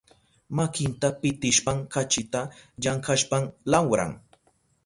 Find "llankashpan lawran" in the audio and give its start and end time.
2.81-4.11